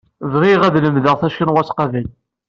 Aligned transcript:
Bɣiɣ 0.31 0.61
ad 0.63 0.75
lemdeɣ 0.83 1.15
tacinwat 1.19 1.69
qabel. 1.77 2.07